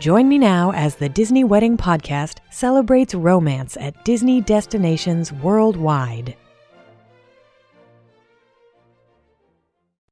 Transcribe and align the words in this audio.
Join 0.00 0.28
me 0.28 0.38
now 0.38 0.72
as 0.72 0.96
the 0.96 1.08
Disney 1.08 1.44
Wedding 1.44 1.76
Podcast 1.76 2.38
celebrates 2.50 3.14
romance 3.14 3.76
at 3.78 4.04
Disney 4.04 4.40
destinations 4.40 5.32
worldwide. 5.32 6.36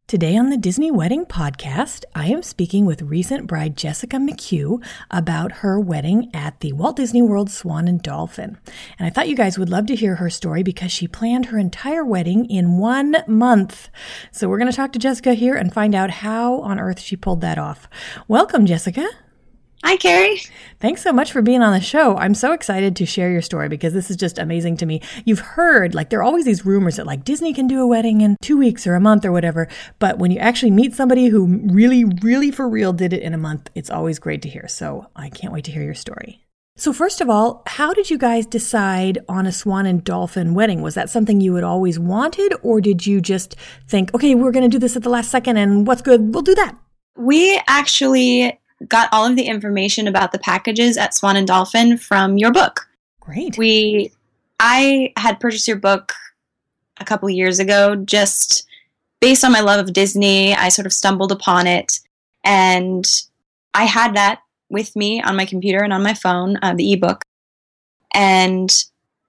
Today 0.07 0.37
on 0.37 0.51
the 0.51 0.57
Disney 0.57 0.91
Wedding 0.91 1.25
Podcast, 1.27 2.05
I 2.15 2.27
am 2.27 2.43
speaking 2.43 2.87
with 2.87 3.03
recent 3.03 3.47
bride 3.47 3.77
Jessica 3.77 4.19
McHugh 4.19 4.85
about 5.11 5.53
her 5.53 5.81
wedding 5.81 6.31
at 6.33 6.61
the 6.61 6.75
Walt 6.75 6.97
Disney 6.97 7.23
World 7.23 7.51
Swan 7.51 7.89
and 7.89 8.01
Dolphin. 8.01 8.59
And 8.99 9.07
I 9.07 9.11
thought 9.11 9.29
you 9.29 9.37
guys 9.37 9.59
would 9.59 9.71
love 9.71 9.87
to 9.87 9.97
hear 9.97 10.17
her 10.17 10.31
story 10.31 10.63
because 10.63 10.93
she 10.93 11.09
planned 11.09 11.47
her 11.47 11.59
entire 11.59 12.05
wedding 12.05 12.45
in 12.49 12.79
one 12.79 13.17
month. 13.27 13.89
So 14.31 14.49
we're 14.49 14.59
going 14.59 14.71
to 14.71 14.77
talk 14.77 14.93
to 14.93 14.99
Jessica 14.99 15.35
here 15.35 15.55
and 15.55 15.73
find 15.73 15.95
out 15.95 16.11
how 16.11 16.61
on 16.61 16.79
earth 16.79 17.01
she 17.01 17.17
pulled 17.17 17.41
that 17.41 17.59
off. 17.59 17.89
Welcome, 18.29 18.67
Jessica. 18.67 19.09
Hi, 19.85 19.97
Carrie. 19.97 20.41
Thanks 20.79 21.03
so 21.03 21.13
much 21.13 21.33
for 21.33 21.43
being 21.43 21.61
on 21.61 21.73
the 21.73 21.81
show. 21.81 22.17
I'm 22.17 22.35
so 22.35 22.53
excited 22.53 22.95
to 22.97 23.07
share 23.07 23.31
your 23.31 23.43
story 23.43 23.69
because 23.69 23.93
this 23.93 24.11
is 24.11 24.17
just 24.17 24.39
amazing 24.39 24.77
to 24.79 24.87
me. 24.87 25.01
You've 25.25 25.41
heard, 25.41 25.95
like, 25.95 26.09
there 26.09 26.21
are 26.21 26.25
always 26.25 26.45
these 26.45 26.65
rumors 26.65 26.97
that, 26.97 27.07
like, 27.07 27.25
Disney 27.25 27.53
can 27.53 27.67
do 27.67 27.83
a 27.83 27.87
wedding 27.87 28.21
in 28.21 28.37
two 28.41 28.57
weeks 28.57 28.87
or 28.87 28.95
a 28.95 29.01
month 29.01 29.25
or 29.25 29.33
whatever. 29.33 29.69
But 29.99 30.19
when 30.19 30.31
you 30.31 30.39
actually 30.39 30.71
meet 30.71 30.95
somebody 30.95 31.27
who 31.27 31.61
really, 31.69 32.05
really 32.05 32.53
for 32.53 32.69
real 32.69 32.93
did 32.93 33.13
it 33.13 33.23
in 33.23 33.35
a 33.35 33.39
month, 33.39 33.71
it's 33.75 33.91
always 33.91 34.19
great 34.21 34.41
to 34.43 34.49
hear. 34.49 34.69
So 34.69 35.07
I 35.17 35.29
can't 35.31 35.53
wait 35.53 35.65
to 35.65 35.73
hear 35.73 35.83
your 35.83 35.95
story. 35.95 36.45
So, 36.77 36.93
first 36.93 37.21
of 37.21 37.29
all, 37.29 37.63
how 37.67 37.93
did 37.93 38.09
you 38.09 38.17
guys 38.17 38.47
decide 38.47 39.19
on 39.29 39.47
a 39.47 39.53
swan 39.53 39.85
and 39.85 40.03
dolphin 40.03 40.55
wedding? 40.55 40.81
Was 40.81 40.95
that 40.95 41.11
something 41.11 41.41
you 41.41 41.55
had 41.57 41.65
always 41.65 41.99
wanted, 41.99 42.55
or 42.63 42.81
did 42.81 43.07
you 43.07 43.21
just 43.21 43.57
think, 43.87 44.15
okay, 44.15 44.35
we're 44.35 44.53
going 44.53 44.63
to 44.63 44.75
do 44.75 44.79
this 44.79 44.97
at 44.97 45.03
the 45.03 45.11
last 45.11 45.31
second 45.31 45.59
and 45.59 45.87
what's 45.87 46.01
good, 46.01 46.33
we'll 46.33 46.43
do 46.43 46.55
that? 46.55 46.75
We 47.15 47.61
actually 47.67 48.59
got 48.89 49.09
all 49.13 49.27
of 49.27 49.37
the 49.37 49.47
information 49.47 50.09
about 50.09 50.33
the 50.33 50.39
packages 50.39 50.97
at 50.97 51.15
Swan 51.15 51.37
and 51.37 51.47
Dolphin 51.47 51.99
from 51.99 52.39
your 52.39 52.53
book. 52.53 52.89
Great. 53.21 53.57
We 53.59 54.13
I 54.61 55.13
had 55.17 55.41
purchased 55.41 55.69
your 55.69 55.77
book 55.77 56.13
a 56.99 57.05
couple 57.05 57.29
years 57.31 57.59
ago 57.59 57.97
just 57.97 58.67
based 59.21 59.45
on 59.45 59.53
my 59.53 59.61
love 59.61 59.81
of 59.81 59.93
Disney. 59.93 60.55
I 60.55 60.69
sort 60.69 60.87
of 60.87 60.93
stumbled 60.93 61.33
upon 61.33 61.67
it 61.67 62.01
and 62.45 63.07
I 63.75 63.85
had 63.85 64.17
that 64.17 64.41
with 64.69 64.97
me 64.97 65.23
on 65.23 65.37
my 65.37 65.45
computer 65.45 65.83
and 65.83 65.93
on 65.93 66.03
my 66.03 66.15
phone, 66.15 66.59
uh, 66.63 66.75
the 66.75 66.93
ebook. 66.93 67.23
And 68.15 68.71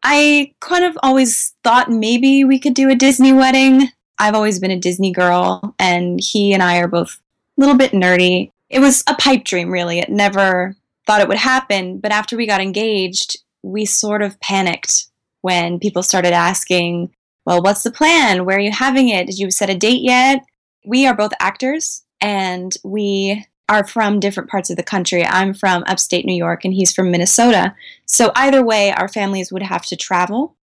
I 0.03 0.53
kind 0.59 0.83
of 0.83 0.97
always 1.03 1.53
thought 1.63 1.89
maybe 1.89 2.43
we 2.43 2.59
could 2.59 2.73
do 2.73 2.89
a 2.89 2.95
Disney 2.95 3.33
wedding. 3.33 3.89
I've 4.19 4.35
always 4.35 4.59
been 4.59 4.71
a 4.71 4.79
Disney 4.79 5.11
girl, 5.11 5.75
and 5.79 6.19
he 6.19 6.53
and 6.53 6.61
I 6.61 6.77
are 6.77 6.87
both 6.87 7.19
a 7.57 7.61
little 7.61 7.75
bit 7.75 7.91
nerdy 7.91 8.51
it 8.73 8.79
was 8.79 9.03
a 9.07 9.13
pipe 9.15 9.43
dream, 9.43 9.69
really. 9.69 9.99
It 9.99 10.09
never 10.09 10.75
thought 11.05 11.21
it 11.21 11.27
would 11.27 11.37
happen. 11.37 11.99
But 11.99 12.11
after 12.11 12.35
we 12.35 12.47
got 12.47 12.59
engaged, 12.59 13.37
we 13.61 13.85
sort 13.85 14.23
of 14.23 14.39
panicked 14.39 15.05
when 15.41 15.79
people 15.79 16.01
started 16.01 16.33
asking, 16.33 17.13
well, 17.45 17.61
what's 17.61 17.83
the 17.83 17.91
plan? 17.91 18.45
Where 18.45 18.57
are 18.57 18.61
you 18.61 18.71
having 18.71 19.09
it? 19.09 19.27
Did 19.27 19.37
you 19.37 19.51
set 19.51 19.69
a 19.69 19.77
date 19.77 20.01
yet? 20.01 20.43
We 20.83 21.05
are 21.05 21.15
both 21.15 21.33
actors 21.39 22.03
and 22.19 22.75
we 22.83 23.45
are 23.69 23.85
from 23.85 24.19
different 24.19 24.49
parts 24.49 24.71
of 24.71 24.75
the 24.75 24.83
country. 24.83 25.23
I'm 25.23 25.53
from 25.53 25.83
upstate 25.85 26.25
New 26.25 26.35
York 26.35 26.65
and 26.65 26.73
he's 26.73 26.91
from 26.91 27.11
Minnesota. 27.11 27.75
So 28.07 28.31
either 28.35 28.65
way, 28.65 28.91
our 28.91 29.07
families 29.07 29.51
would 29.51 29.63
have 29.63 29.85
to 29.85 29.95
travel. 29.95 30.55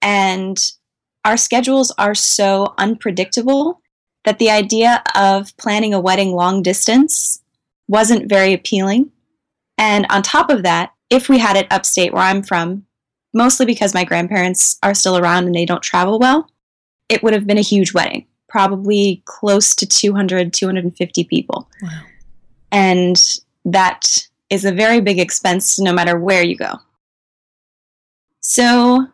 And 0.00 0.62
our 1.24 1.36
schedules 1.36 1.92
are 1.98 2.14
so 2.14 2.74
unpredictable 2.78 3.81
that 4.24 4.38
the 4.38 4.50
idea 4.50 5.02
of 5.16 5.56
planning 5.56 5.94
a 5.94 6.00
wedding 6.00 6.32
long 6.32 6.62
distance 6.62 7.40
wasn't 7.88 8.28
very 8.28 8.52
appealing. 8.52 9.10
And 9.78 10.06
on 10.10 10.22
top 10.22 10.50
of 10.50 10.62
that, 10.62 10.92
if 11.10 11.28
we 11.28 11.38
had 11.38 11.56
it 11.56 11.66
upstate 11.70 12.12
where 12.12 12.22
I'm 12.22 12.42
from, 12.42 12.86
mostly 13.34 13.66
because 13.66 13.94
my 13.94 14.04
grandparents 14.04 14.78
are 14.82 14.94
still 14.94 15.16
around 15.16 15.46
and 15.46 15.54
they 15.54 15.64
don't 15.64 15.82
travel 15.82 16.18
well, 16.18 16.48
it 17.08 17.22
would 17.22 17.34
have 17.34 17.46
been 17.46 17.58
a 17.58 17.62
huge 17.62 17.92
wedding, 17.92 18.26
probably 18.48 19.22
close 19.24 19.74
to 19.76 19.86
200, 19.86 20.52
250 20.52 21.24
people. 21.24 21.68
Wow. 21.82 21.88
And 22.70 23.40
that 23.64 24.26
is 24.50 24.64
a 24.64 24.72
very 24.72 25.00
big 25.00 25.18
expense 25.18 25.78
no 25.78 25.92
matter 25.92 26.18
where 26.18 26.42
you 26.42 26.56
go. 26.56 26.74
So 28.40 29.06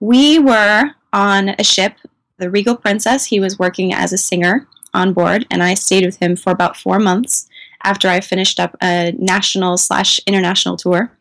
we 0.00 0.38
were 0.38 0.90
on 1.12 1.50
a 1.58 1.64
ship 1.64 1.94
the 2.38 2.50
Regal 2.50 2.76
Princess. 2.76 3.26
He 3.26 3.40
was 3.40 3.58
working 3.58 3.92
as 3.92 4.12
a 4.12 4.18
singer 4.18 4.66
on 4.92 5.12
board, 5.12 5.46
and 5.50 5.62
I 5.62 5.74
stayed 5.74 6.04
with 6.04 6.18
him 6.18 6.36
for 6.36 6.50
about 6.50 6.76
four 6.76 6.98
months 6.98 7.48
after 7.82 8.08
I 8.08 8.20
finished 8.20 8.58
up 8.58 8.76
a 8.82 9.12
national 9.18 9.76
slash 9.76 10.20
international 10.26 10.76
tour. 10.76 11.12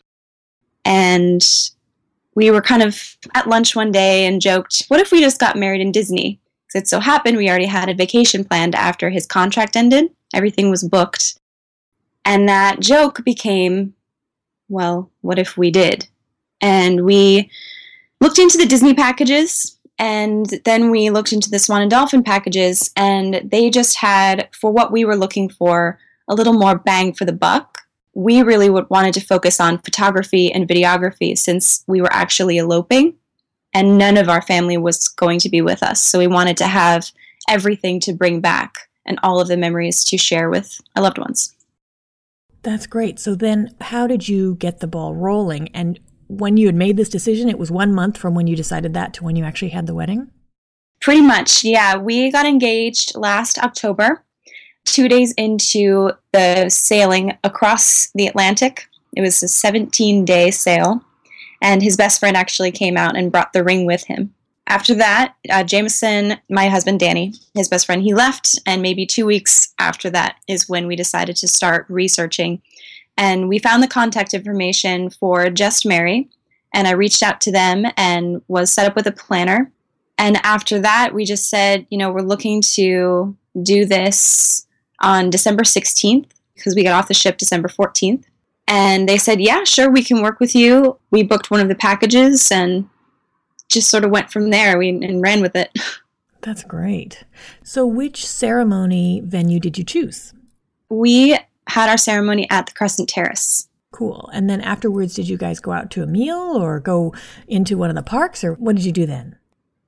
And 0.86 1.42
we 2.36 2.50
were 2.52 2.62
kind 2.62 2.82
of 2.82 3.18
at 3.36 3.48
lunch 3.48 3.76
one 3.76 3.92
day 3.92 4.26
and 4.26 4.42
joked, 4.42 4.86
what 4.88 5.00
if 5.00 5.12
we 5.12 5.22
just 5.22 5.40
got 5.40 5.58
married 5.58 5.82
in 5.82 5.92
Disney? 5.92 6.40
Because 6.68 6.84
it 6.84 6.88
so 6.88 7.00
happened 7.00 7.38
we 7.38 7.50
already 7.50 7.66
had 7.66 7.90
a 7.90 7.94
vacation 7.94 8.44
planned 8.44 8.76
after 8.76 9.10
his 9.10 9.26
contract 9.26 9.76
ended. 9.76 10.12
Everything 10.34 10.70
was 10.70 10.84
booked. 10.84 11.38
And 12.26 12.48
that 12.48 12.80
joke 12.80 13.24
became, 13.24 13.94
well, 14.70 15.12
what 15.22 15.38
if 15.38 15.58
we 15.58 15.70
did? 15.70 16.08
And 16.62 17.04
we 17.06 17.52
looked 18.22 18.40
into 18.40 18.58
the 18.58 18.66
Disney 18.66 18.94
packages 18.94 19.73
and 20.00 20.48
then 20.66 20.90
we 20.90 21.10
looked 21.10 21.34
into 21.34 21.50
the 21.50 21.60
Swan 21.60 21.82
and 21.82 21.92
Dolphin 21.92 22.24
packages, 22.24 22.92
and 22.96 23.42
they 23.44 23.70
just 23.70 23.98
had, 23.98 24.50
for 24.52 24.72
what 24.72 24.92
we 24.92 25.06
were 25.06 25.16
looking 25.16 25.50
for, 25.50 26.00
a 26.28 26.36
little 26.36 26.54
more 26.54 26.78
bang 26.78 27.14
for 27.14 27.26
the 27.26 27.34
buck. 27.34 27.80
We 28.14 28.44
really 28.44 28.70
would, 28.70 28.90
wanted 28.90 29.14
to 29.16 29.22
focus 29.22 29.60
on 29.60 29.80
photography 29.80 30.52
and 30.52 30.68
videography 30.68 31.38
since 31.38 31.84
we 31.88 32.02
were 32.02 32.14
actually 32.14 32.58
eloping, 32.58 33.16
and 33.74 33.98
none 33.98 34.18
of 34.18 34.30
our 34.30 34.42
family 34.42 34.78
was 34.78 35.08
going 35.08 35.40
to 35.40 35.50
be 35.50 35.62
with 35.62 35.84
us. 35.84 36.02
So 36.02 36.20
we 36.20 36.28
wanted 36.28 36.58
to 36.58 36.68
have 36.68 37.12
everything 37.50 38.00
to 38.02 38.14
bring 38.14 38.40
back 38.40 38.90
and 39.06 39.20
all 39.22 39.40
of 39.40 39.48
the 39.48 39.58
memories 39.58 40.04
to 40.06 40.18
share 40.18 40.50
with 40.50 40.80
our 40.96 41.04
loved 41.04 41.18
ones. 41.18 41.54
That's 42.62 42.88
great. 42.88 43.20
So 43.20 43.36
then, 43.36 43.76
how 43.82 44.08
did 44.08 44.30
you 44.30 44.56
get 44.56 44.80
the 44.80 44.88
ball 44.88 45.14
rolling? 45.14 45.68
And 45.74 46.00
when 46.38 46.58
you 46.58 46.68
had 46.68 46.76
made 46.76 46.98
this 46.98 47.10
decision, 47.10 47.50
it 47.50 47.60
was 47.60 47.72
one 47.72 47.94
month 47.94 48.18
from 48.18 48.36
when 48.36 48.48
you 48.48 48.56
decided 48.56 48.94
that 48.94 49.14
to 49.16 49.24
when 49.24 49.36
you 49.36 49.44
actually 49.44 49.70
had 49.70 49.88
the 49.88 49.96
wedding? 49.96 50.30
Pretty 51.02 51.22
much, 51.22 51.64
yeah. 51.64 51.98
We 51.98 52.32
got 52.32 52.46
engaged 52.46 53.16
last 53.16 53.60
October, 53.60 54.24
two 54.86 55.08
days 55.08 55.34
into 55.34 56.12
the 56.32 56.70
sailing 56.70 57.38
across 57.44 58.10
the 58.16 58.28
Atlantic. 58.28 58.88
It 59.16 59.22
was 59.22 59.44
a 59.44 59.48
17 59.48 60.26
day 60.26 60.50
sail, 60.50 61.04
and 61.62 61.82
his 61.82 61.98
best 61.98 62.20
friend 62.20 62.38
actually 62.38 62.72
came 62.72 62.98
out 62.98 63.18
and 63.18 63.32
brought 63.32 63.54
the 63.54 63.64
ring 63.64 63.86
with 63.86 64.06
him. 64.06 64.34
After 64.68 64.96
that, 64.96 65.36
uh, 65.50 65.64
Jameson, 65.64 66.38
my 66.50 66.70
husband 66.70 67.00
Danny, 67.00 67.34
his 67.54 67.68
best 67.68 67.86
friend, 67.86 68.02
he 68.02 68.14
left, 68.14 68.58
and 68.66 68.82
maybe 68.82 69.06
two 69.06 69.26
weeks 69.26 69.74
after 69.78 70.10
that 70.12 70.38
is 70.48 70.70
when 70.70 70.88
we 70.88 70.96
decided 70.96 71.36
to 71.38 71.48
start 71.48 71.86
researching 71.90 72.62
and 73.18 73.48
we 73.48 73.60
found 73.60 73.84
the 73.84 73.88
contact 73.88 74.34
information 74.34 75.10
for 75.10 75.50
Just 75.50 75.86
Marry. 75.86 76.30
And 76.74 76.88
I 76.88 76.92
reached 76.92 77.22
out 77.22 77.40
to 77.42 77.52
them 77.52 77.86
and 77.98 78.42
was 78.48 78.72
set 78.72 78.88
up 78.88 78.96
with 78.96 79.06
a 79.06 79.12
planner. 79.12 79.72
And 80.18 80.38
after 80.44 80.80
that, 80.80 81.14
we 81.14 81.26
just 81.26 81.50
said, 81.50 81.86
you 81.90 81.98
know, 81.98 82.12
we're 82.12 82.22
looking 82.22 82.62
to 82.74 83.36
do 83.62 83.86
this 83.86 84.66
on 85.00 85.30
December 85.30 85.64
16th 85.64 86.30
because 86.56 86.76
we 86.76 86.84
got 86.84 86.94
off 86.94 87.08
the 87.08 87.14
ship 87.14 87.38
December 87.38 87.68
14th. 87.68 88.24
And 88.68 89.08
they 89.08 89.18
said, 89.18 89.42
yeah, 89.42 89.64
sure, 89.66 89.90
we 89.90 90.04
can 90.04 90.22
work 90.24 90.40
with 90.40 90.56
you. 90.56 90.98
We 91.12 91.24
booked 91.24 91.52
one 91.52 91.60
of 91.60 91.68
the 91.68 91.76
packages 91.76 92.52
and 92.52 92.90
just 93.68 93.90
sort 93.90 94.06
of 94.06 94.12
went 94.12 94.32
from 94.32 94.50
there 94.50 94.78
we, 94.78 94.90
and 94.90 95.22
ran 95.22 95.42
with 95.42 95.56
it. 95.56 95.70
That's 96.42 96.64
great. 96.64 97.24
So, 97.64 97.86
which 97.86 98.26
ceremony 98.26 99.22
venue 99.24 99.60
did 99.60 99.78
you 99.78 99.84
choose? 99.86 100.34
We 100.90 101.38
had 101.68 101.90
our 101.90 101.98
ceremony 101.98 102.50
at 102.50 102.68
the 102.68 102.74
Crescent 102.74 103.10
Terrace. 103.10 103.68
Cool. 103.92 104.30
And 104.34 104.50
then 104.50 104.62
afterwards, 104.62 105.14
did 105.14 105.30
you 105.30 105.38
guys 105.38 105.60
go 105.60 105.72
out 105.72 105.92
to 105.92 106.04
a 106.04 106.08
meal 106.08 106.58
or 106.58 106.80
go 106.80 107.14
into 107.48 107.78
one 107.78 107.90
of 107.90 107.96
the 107.96 108.02
parks, 108.02 108.44
or 108.44 108.54
what 108.54 108.76
did 108.76 108.86
you 108.86 108.92
do 108.92 109.06
then? 109.06 109.38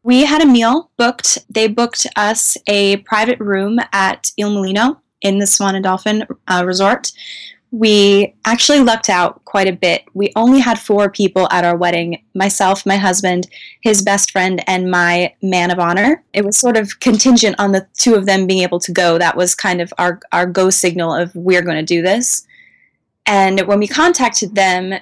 We 0.03 0.25
had 0.25 0.43
a 0.43 0.45
meal 0.45 0.91
booked. 0.97 1.39
They 1.49 1.67
booked 1.67 2.05
us 2.15 2.57
a 2.67 2.97
private 2.97 3.39
room 3.39 3.79
at 3.91 4.31
Il 4.37 4.51
Mulino 4.51 4.99
in 5.21 5.39
the 5.39 5.47
Swan 5.47 5.73
and 5.73 5.83
Dolphin 5.83 6.27
uh, 6.47 6.63
Resort 6.65 7.11
we 7.75 8.33
actually 8.45 8.79
lucked 8.79 9.09
out 9.09 9.43
quite 9.43 9.67
a 9.67 9.73
bit. 9.73 10.05
We 10.13 10.31
only 10.37 10.61
had 10.61 10.79
four 10.79 11.09
people 11.11 11.49
at 11.51 11.65
our 11.65 11.75
wedding 11.75 12.23
myself, 12.33 12.85
my 12.85 12.95
husband, 12.95 13.49
his 13.81 14.01
best 14.01 14.31
friend, 14.31 14.63
and 14.65 14.89
my 14.89 15.33
man 15.41 15.71
of 15.71 15.77
honor. 15.77 16.23
It 16.31 16.45
was 16.45 16.55
sort 16.55 16.77
of 16.77 17.01
contingent 17.01 17.57
on 17.59 17.73
the 17.73 17.85
two 17.93 18.15
of 18.15 18.27
them 18.27 18.47
being 18.47 18.63
able 18.63 18.79
to 18.79 18.93
go. 18.93 19.17
That 19.17 19.35
was 19.35 19.55
kind 19.55 19.81
of 19.81 19.93
our, 19.97 20.21
our 20.31 20.45
go 20.45 20.69
signal 20.69 21.13
of 21.13 21.35
we're 21.35 21.61
going 21.61 21.75
to 21.75 21.83
do 21.83 22.01
this. 22.01 22.47
And 23.25 23.59
when 23.67 23.79
we 23.79 23.89
contacted 23.89 24.55
them, 24.55 24.93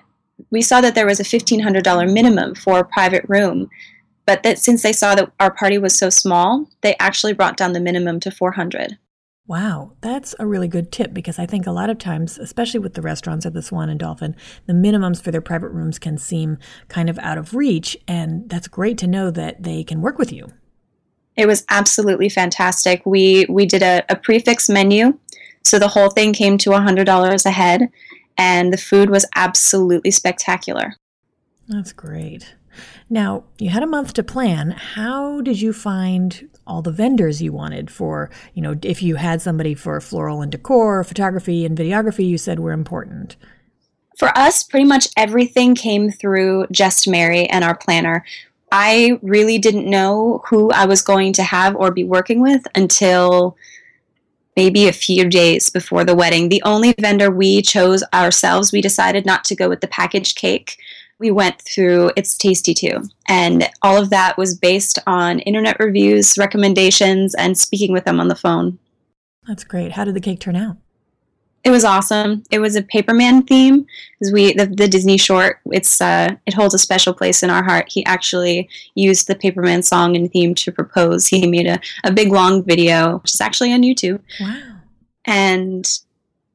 we 0.49 0.63
saw 0.63 0.81
that 0.81 0.95
there 0.95 1.05
was 1.05 1.19
a 1.19 1.23
$1,500 1.23 2.11
minimum 2.11 2.55
for 2.55 2.79
a 2.79 2.85
private 2.85 3.25
room. 3.27 3.69
But 4.25 4.41
that 4.41 4.57
since 4.57 4.81
they 4.81 4.93
saw 4.93 5.13
that 5.13 5.31
our 5.39 5.53
party 5.53 5.77
was 5.77 5.95
so 5.95 6.09
small, 6.09 6.67
they 6.81 6.95
actually 6.97 7.33
brought 7.33 7.55
down 7.55 7.73
the 7.73 7.79
minimum 7.79 8.19
to 8.21 8.31
400. 8.31 8.97
Wow, 9.45 9.91
that's 9.99 10.33
a 10.39 10.45
really 10.45 10.69
good 10.69 10.89
tip 10.91 11.13
because 11.13 11.37
I 11.37 11.45
think 11.45 11.67
a 11.67 11.71
lot 11.71 11.89
of 11.89 11.97
times, 11.97 12.37
especially 12.37 12.79
with 12.79 12.93
the 12.93 13.01
restaurants 13.01 13.45
at 13.45 13.53
the 13.53 13.61
Swan 13.61 13.89
and 13.89 13.99
Dolphin, 13.99 14.37
the 14.67 14.73
minimums 14.73 15.21
for 15.21 15.31
their 15.31 15.41
private 15.41 15.69
rooms 15.69 15.99
can 15.99 16.17
seem 16.17 16.57
kind 16.87 17.09
of 17.09 17.19
out 17.19 17.37
of 17.37 17.53
reach. 17.53 17.97
And 18.07 18.49
that's 18.49 18.69
great 18.69 18.97
to 18.99 19.07
know 19.07 19.31
that 19.31 19.63
they 19.63 19.83
can 19.83 20.01
work 20.01 20.17
with 20.17 20.31
you. 20.31 20.47
It 21.35 21.45
was 21.45 21.65
absolutely 21.69 22.29
fantastic. 22.29 23.05
We 23.05 23.45
we 23.49 23.65
did 23.65 23.81
a, 23.81 24.05
a 24.07 24.15
prix 24.15 24.39
fixe 24.39 24.69
menu, 24.69 25.17
so 25.63 25.79
the 25.79 25.87
whole 25.87 26.09
thing 26.09 26.31
came 26.31 26.57
to 26.59 26.71
hundred 26.71 27.05
dollars 27.05 27.45
a 27.45 27.51
head, 27.51 27.89
and 28.37 28.71
the 28.71 28.77
food 28.77 29.09
was 29.09 29.25
absolutely 29.35 30.11
spectacular. 30.11 30.95
That's 31.67 31.91
great. 31.91 32.55
Now, 33.09 33.43
you 33.59 33.69
had 33.69 33.83
a 33.83 33.87
month 33.87 34.13
to 34.13 34.23
plan. 34.23 34.71
How 34.71 35.41
did 35.41 35.61
you 35.61 35.73
find 35.73 36.49
all 36.65 36.81
the 36.81 36.91
vendors 36.91 37.41
you 37.41 37.51
wanted 37.51 37.91
for, 37.91 38.29
you 38.53 38.61
know, 38.61 38.75
if 38.81 39.03
you 39.03 39.15
had 39.15 39.41
somebody 39.41 39.73
for 39.73 39.99
floral 40.01 40.41
and 40.41 40.51
decor, 40.51 41.03
photography 41.03 41.65
and 41.65 41.77
videography 41.77 42.27
you 42.27 42.37
said 42.37 42.59
were 42.59 42.71
important? 42.71 43.35
For 44.17 44.35
us, 44.37 44.63
pretty 44.63 44.85
much 44.85 45.07
everything 45.17 45.75
came 45.75 46.11
through 46.11 46.67
Just 46.71 47.07
Marry 47.07 47.47
and 47.47 47.63
our 47.63 47.75
planner. 47.75 48.23
I 48.71 49.19
really 49.21 49.57
didn't 49.57 49.89
know 49.89 50.41
who 50.47 50.71
I 50.71 50.85
was 50.85 51.01
going 51.01 51.33
to 51.33 51.43
have 51.43 51.75
or 51.75 51.91
be 51.91 52.03
working 52.03 52.41
with 52.41 52.65
until 52.73 53.55
maybe 54.55 54.87
a 54.87 54.93
few 54.93 55.29
days 55.29 55.69
before 55.69 56.03
the 56.03 56.15
wedding. 56.15 56.49
The 56.49 56.61
only 56.63 56.93
vendor 56.99 57.31
we 57.31 57.61
chose 57.61 58.03
ourselves, 58.13 58.71
we 58.71 58.81
decided 58.81 59.25
not 59.25 59.43
to 59.45 59.55
go 59.55 59.69
with 59.69 59.81
the 59.81 59.87
packaged 59.87 60.37
cake 60.37 60.77
we 61.23 61.31
went 61.31 61.61
through 61.61 62.11
It's 62.17 62.37
Tasty 62.37 62.73
Too. 62.73 63.01
And 63.29 63.67
all 63.81 63.97
of 63.97 64.09
that 64.09 64.37
was 64.37 64.55
based 64.55 64.99
on 65.07 65.39
internet 65.39 65.79
reviews, 65.79 66.37
recommendations, 66.37 67.33
and 67.33 67.57
speaking 67.57 67.93
with 67.93 68.03
them 68.03 68.19
on 68.19 68.27
the 68.27 68.35
phone. 68.35 68.77
That's 69.47 69.63
great. 69.63 69.93
How 69.93 70.03
did 70.03 70.15
the 70.15 70.21
cake 70.21 70.41
turn 70.41 70.57
out? 70.57 70.75
It 71.63 71.69
was 71.69 71.85
awesome. 71.85 72.43
It 72.51 72.59
was 72.59 72.75
a 72.75 72.83
Paperman 72.83 73.47
theme 73.47 73.87
because 74.19 74.33
we 74.33 74.51
the, 74.51 74.65
the, 74.65 74.85
Disney 74.85 75.17
short. 75.17 75.61
It's 75.71 76.01
uh, 76.01 76.35
it 76.45 76.53
holds 76.53 76.73
a 76.73 76.77
special 76.77 77.13
place 77.13 77.41
in 77.41 77.49
our 77.49 77.63
heart. 77.63 77.85
He 77.87 78.05
actually 78.05 78.67
used 78.95 79.27
the 79.27 79.35
Paperman 79.35 79.81
song 79.81 80.17
and 80.17 80.29
theme 80.29 80.55
to 80.55 80.73
propose. 80.73 81.27
He 81.27 81.47
made 81.47 81.67
a, 81.67 81.79
a 82.03 82.11
big 82.11 82.33
long 82.33 82.65
video, 82.65 83.19
which 83.19 83.33
is 83.33 83.39
actually 83.39 83.71
on 83.71 83.81
YouTube. 83.81 84.19
Wow! 84.41 84.81
And 85.23 85.89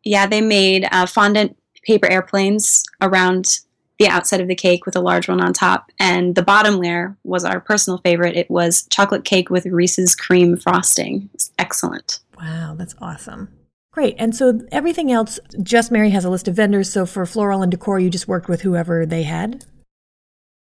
yeah, 0.04 0.26
they 0.26 0.42
made 0.42 0.86
uh, 0.92 1.06
fondant 1.06 1.56
paper 1.84 2.06
airplanes 2.06 2.84
around 3.00 3.60
the 3.98 4.08
outside 4.08 4.40
of 4.40 4.48
the 4.48 4.54
cake 4.54 4.86
with 4.86 4.96
a 4.96 5.00
large 5.00 5.28
one 5.28 5.40
on 5.40 5.52
top. 5.52 5.90
And 5.98 6.34
the 6.34 6.42
bottom 6.42 6.76
layer 6.76 7.16
was 7.24 7.44
our 7.44 7.60
personal 7.60 7.98
favorite. 7.98 8.36
It 8.36 8.50
was 8.50 8.86
chocolate 8.90 9.24
cake 9.24 9.50
with 9.50 9.66
Reese's 9.66 10.14
cream 10.14 10.56
frosting. 10.56 11.28
It's 11.34 11.50
excellent. 11.58 12.20
Wow, 12.40 12.74
that's 12.78 12.94
awesome. 13.00 13.48
Great. 13.92 14.14
And 14.18 14.36
so 14.36 14.60
everything 14.70 15.10
else, 15.10 15.40
Just 15.62 15.90
Marry 15.90 16.10
has 16.10 16.24
a 16.24 16.30
list 16.30 16.46
of 16.46 16.54
vendors. 16.54 16.92
So 16.92 17.04
for 17.06 17.26
floral 17.26 17.62
and 17.62 17.70
decor, 17.70 17.98
you 17.98 18.10
just 18.10 18.28
worked 18.28 18.48
with 18.48 18.62
whoever 18.62 19.04
they 19.04 19.24
had? 19.24 19.64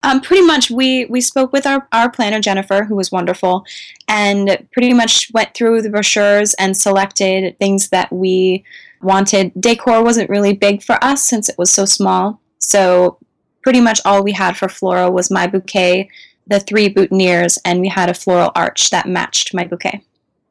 Um, 0.03 0.21
pretty 0.21 0.45
much, 0.45 0.71
we, 0.71 1.07
we 1.07 1.23
spoke 1.23 1.51
with 1.51 1.67
our, 1.67 1.89
our 1.91 2.11
planner, 2.11 2.39
Jennifer, 2.39 2.85
who 2.85 2.95
was 2.95 3.11
wonderful, 3.11 3.65
and 4.07 4.67
pretty 4.71 4.93
much 4.93 5.31
went 5.33 5.55
through 5.55 5.81
the 5.81 5.89
brochures 5.89 6.53
and 6.55 6.77
selected 6.77 7.59
things 7.59 7.89
that 7.89 8.13
we 8.13 8.65
wanted. 9.01 9.53
Decor 9.59 10.05
wasn't 10.05 10.29
really 10.29 10.53
big 10.53 10.83
for 10.83 11.03
us 11.03 11.25
since 11.25 11.49
it 11.49 11.57
was 11.57 11.71
so 11.71 11.87
small. 11.87 12.39
So 12.69 13.19
pretty 13.63 13.81
much 13.81 14.01
all 14.05 14.23
we 14.23 14.33
had 14.33 14.57
for 14.57 14.69
floral 14.69 15.13
was 15.13 15.31
my 15.31 15.47
bouquet, 15.47 16.11
the 16.47 16.61
three 16.61 16.93
boutonnieres, 16.93 17.59
and 17.65 17.81
we 17.81 17.89
had 17.89 18.11
a 18.11 18.15
floral 18.15 18.53
arch 18.55 18.91
that 18.91 19.09
matched 19.09 19.55
my 19.55 19.65
bouquet. 19.65 20.05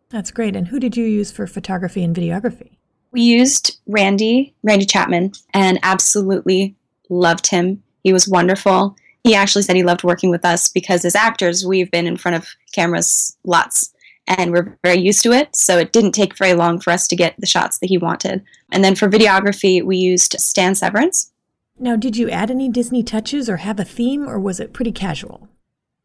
That's 0.10 0.32
great. 0.32 0.56
And 0.56 0.68
who 0.68 0.80
did 0.80 0.96
you 0.96 1.06
use 1.06 1.32
for 1.32 1.48
photography 1.48 2.04
and 2.04 2.16
videography? 2.16 2.78
We 3.12 3.22
used 3.22 3.80
Randy, 3.88 4.54
Randy 4.64 4.86
Chapman, 4.86 5.34
and 5.54 5.80
absolutely 5.84 6.76
loved 7.10 7.48
him. 7.48 7.84
He 8.04 8.14
was 8.14 8.28
wonderful. 8.28 8.96
He 9.24 9.36
actually 9.36 9.64
said 9.64 9.76
he 9.76 9.84
loved 9.84 10.04
working 10.04 10.30
with 10.30 10.44
us 10.44 10.68
because 10.68 11.06
as 11.06 11.16
actors, 11.16 11.66
we've 11.66 11.92
been 11.92 12.08
in 12.08 12.18
front 12.18 12.36
of 12.36 12.48
cameras 12.74 13.38
lots 13.44 13.94
and 14.28 14.52
we're 14.52 14.78
very 14.84 15.00
used 15.00 15.24
to 15.24 15.32
it. 15.32 15.56
So 15.56 15.78
it 15.78 15.94
didn't 15.94 16.14
take 16.14 16.38
very 16.38 16.54
long 16.54 16.80
for 16.80 16.92
us 16.92 17.08
to 17.08 17.16
get 17.16 17.36
the 17.38 17.46
shots 17.46 17.80
that 17.80 17.88
he 17.88 17.98
wanted. 17.98 18.44
And 18.72 18.84
then 18.84 18.96
for 18.96 19.10
videography, 19.10 19.84
we 19.84 19.98
used 19.98 20.36
Stan 20.40 20.76
Severance. 20.76 21.32
Now, 21.80 21.96
did 21.96 22.16
you 22.16 22.30
add 22.30 22.52
any 22.52 22.70
Disney 22.70 23.04
touches 23.04 23.50
or 23.50 23.58
have 23.58 23.80
a 23.80 23.86
theme, 23.86 24.28
or 24.28 24.40
was 24.40 24.60
it 24.60 24.74
pretty 24.74 24.92
casual? 24.92 25.50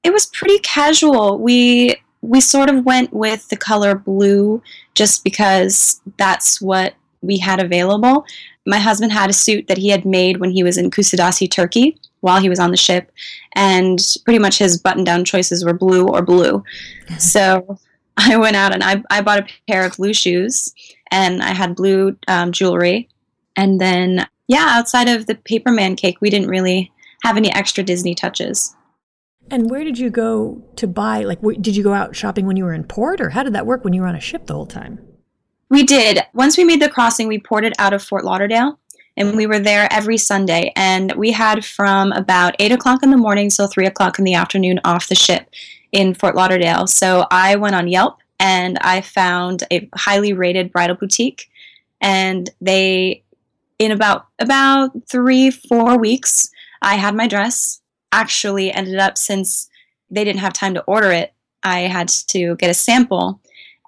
It 0.03 0.13
was 0.13 0.27
pretty 0.27 0.59
casual. 0.61 1.39
We 1.39 1.97
we 2.21 2.41
sort 2.41 2.69
of 2.69 2.85
went 2.85 3.13
with 3.13 3.49
the 3.49 3.57
color 3.57 3.95
blue 3.95 4.63
just 4.95 5.23
because 5.23 6.01
that's 6.17 6.61
what 6.61 6.95
we 7.21 7.39
had 7.39 7.61
available. 7.61 8.25
My 8.67 8.79
husband 8.79 9.13
had 9.13 9.31
a 9.31 9.35
suit 9.35 9.69
that 9.69 9.79
he 9.79 9.89
had 9.89 10.05
made 10.05 10.39
when 10.39 10.51
he 10.51 10.63
was 10.63 10.77
in 10.77 10.91
Kusadasi, 10.91 11.51
Turkey, 11.51 11.97
while 12.21 12.41
he 12.41 12.49
was 12.49 12.59
on 12.59 12.71
the 12.71 12.77
ship, 12.77 13.13
and 13.55 14.01
pretty 14.25 14.39
much 14.39 14.59
his 14.59 14.79
button-down 14.79 15.25
choices 15.25 15.65
were 15.65 15.73
blue 15.73 16.07
or 16.07 16.23
blue. 16.23 16.63
so 17.19 17.79
I 18.17 18.37
went 18.37 18.57
out 18.57 18.75
and 18.75 18.83
I, 18.83 19.03
I 19.11 19.23
bought 19.23 19.39
a 19.41 19.47
pair 19.69 19.85
of 19.85 19.97
blue 19.97 20.13
shoes, 20.13 20.75
and 21.11 21.43
I 21.43 21.55
had 21.55 21.77
blue 21.77 22.17
um, 22.27 22.53
jewelry, 22.53 23.09
and 23.57 23.81
then 23.81 24.27
yeah, 24.49 24.67
outside 24.71 25.09
of 25.09 25.27
the 25.27 25.35
Paperman 25.37 25.97
cake, 25.97 26.17
we 26.21 26.31
didn't 26.31 26.49
really 26.49 26.91
have 27.23 27.37
any 27.37 27.53
extra 27.53 27.85
Disney 27.85 28.15
touches. 28.15 28.75
And 29.51 29.71
where 29.71 29.85
did 29.85 29.99
you 29.99 30.11
go 30.11 30.63
to 30.77 30.87
buy? 30.87 31.25
Like, 31.25 31.41
did 31.41 31.77
you 31.77 31.83
go 31.83 31.95
out 31.95 32.17
shopping 32.17 32.47
when 32.47 32.57
you 32.57 32.65
were 32.65 32.75
in 32.75 32.85
port, 32.85 33.21
or 33.21 33.31
how 33.31 33.43
did 33.43 33.55
that 33.55 33.67
work 33.67 33.85
when 33.85 33.93
you 33.93 34.03
were 34.03 34.09
on 34.09 34.17
a 34.17 34.21
ship 34.21 34.47
the 34.47 34.55
whole 34.55 34.67
time? 34.67 34.99
We 35.71 35.85
did. 35.85 36.21
Once 36.35 36.57
we 36.57 36.65
made 36.65 36.83
the 36.83 36.89
crossing, 36.89 37.29
we 37.29 37.39
ported 37.39 37.75
out 37.79 37.93
of 37.93 38.03
Fort 38.03 38.25
Lauderdale, 38.25 38.79
and 39.17 39.37
we 39.37 39.47
were 39.47 39.59
there 39.59 39.91
every 39.93 40.17
Sunday. 40.17 40.73
And 40.77 41.13
we 41.13 41.33
had 41.33 41.65
from 41.65 42.13
about 42.13 42.57
eight 42.59 42.73
o'clock 42.73 43.03
in 43.03 43.11
the 43.11 43.17
morning 43.17 43.51
till 43.51 43.67
three 43.67 43.87
o'clock 43.87 44.19
in 44.19 44.25
the 44.25 44.35
afternoon 44.35 44.81
off 44.85 45.09
the 45.09 45.15
ship 45.15 45.51
in 45.93 46.15
Fort 46.15 46.37
Lauderdale. 46.37 46.87
So 46.87 47.27
I 47.31 47.57
went 47.57 47.75
on 47.75 47.89
Yelp 47.89 48.19
and 48.41 48.79
I 48.81 49.01
found 49.01 49.65
a 49.71 49.89
highly 49.95 50.33
rated 50.33 50.73
bridal 50.73 50.97
boutique, 50.97 51.51
and 52.01 52.49
they 52.61 53.25
in 53.79 53.93
about 53.93 54.27
about 54.39 54.91
three 55.09 55.51
four 55.51 55.99
weeks 55.99 56.51
i 56.83 56.97
had 56.97 57.15
my 57.15 57.27
dress. 57.27 57.81
Actually 58.11 58.73
ended 58.73 58.99
up 58.99 59.19
since 59.19 59.69
they 60.11 60.25
didn't 60.25 60.41
have 60.41 60.53
time 60.53 60.75
to 60.75 60.83
order 60.85 61.11
it 61.11 61.35
i 61.63 61.81
had 61.81 62.09
to 62.09 62.57
get 62.57 62.71
a 62.71 62.75
sample. 62.75 63.41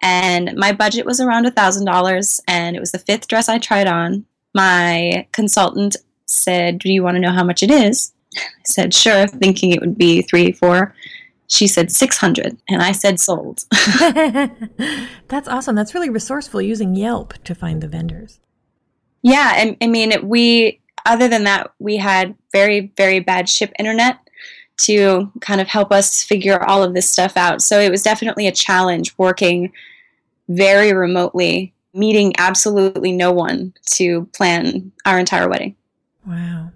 And 0.03 0.55
my 0.57 0.73
budget 0.73 1.05
was 1.05 1.21
around 1.21 1.45
a 1.45 1.51
thousand 1.51 1.85
dollars 1.85 2.41
and 2.49 2.75
it 2.75 2.81
was 2.81 2.93
the 2.93 2.99
fifth 2.99 3.29
dress 3.29 3.49
i 3.49 3.59
tried 3.59 3.87
on. 3.87 4.25
My 4.55 5.27
consultant 5.33 5.97
said 6.27 6.79
do 6.79 6.93
you 6.93 7.03
want 7.03 7.17
to 7.17 7.21
know 7.21 7.33
how 7.33 7.45
much 7.45 7.63
it 7.63 7.71
is? 7.71 8.13
I 8.37 8.41
said 8.65 8.95
sure 8.95 9.27
thinking 9.27 9.73
it 9.73 9.81
would 9.81 9.99
be 9.99 10.23
three 10.23 10.53
four. 10.53 10.95
She 11.49 11.67
said 11.67 11.91
600 11.91 12.59
and 12.69 12.83
i 12.83 12.93
said 12.93 13.19
sold. 13.19 13.65
That's 15.29 15.49
awesome. 15.49 15.75
That's 15.75 15.95
really 15.95 16.11
resourceful 16.11 16.63
using 16.63 16.95
yelp 16.95 17.35
to 17.45 17.55
find 17.55 17.81
the 17.81 17.89
vendors 17.89 18.39
yeah, 19.23 19.55
and 19.57 19.77
I 19.81 19.87
mean, 19.87 20.13
we 20.23 20.81
other 21.07 21.29
than 21.29 21.45
that, 21.45 21.73
we 21.79 21.97
had 21.97 22.35
very 22.53 22.93
very 22.97 23.21
bad 23.21 23.49
ship 23.49 23.73
internet 23.79 24.19
to 24.83 25.31
kind 25.41 25.61
of 25.61 25.69
help 25.69 25.93
us 25.93 26.23
figure 26.23 26.63
all 26.65 26.83
of 26.83 26.95
this 26.95 27.09
stuff 27.09 27.37
out. 27.37 27.61
So 27.63 27.79
it 27.81 27.91
was 27.91 28.03
definitely 28.03 28.47
a 28.47 28.53
challenge 28.53 29.15
working 29.19 29.73
very 30.49 30.93
remotely, 30.95 31.75
meeting 31.93 32.33
absolutely 32.39 33.13
no 33.13 33.31
one 33.31 33.75
to 33.93 34.25
plan 34.33 34.91
our 35.05 35.19
entire 35.19 35.49
wedding. 35.49 35.77
Wow. 36.27 36.71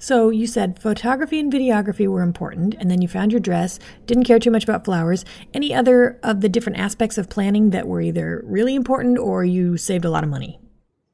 So 0.00 0.30
you 0.30 0.46
said 0.46 0.78
photography 0.80 1.40
and 1.40 1.52
videography 1.52 2.06
were 2.06 2.22
important, 2.22 2.74
and 2.78 2.88
then 2.90 3.02
you 3.02 3.08
found 3.08 3.32
your 3.32 3.40
dress, 3.40 3.80
didn't 4.06 4.24
care 4.24 4.38
too 4.38 4.50
much 4.50 4.62
about 4.62 4.84
flowers. 4.84 5.24
Any 5.52 5.74
other 5.74 6.20
of 6.22 6.40
the 6.40 6.48
different 6.48 6.78
aspects 6.78 7.18
of 7.18 7.28
planning 7.28 7.70
that 7.70 7.88
were 7.88 8.00
either 8.00 8.42
really 8.46 8.76
important 8.76 9.18
or 9.18 9.44
you 9.44 9.76
saved 9.76 10.04
a 10.04 10.10
lot 10.10 10.22
of 10.22 10.30
money? 10.30 10.60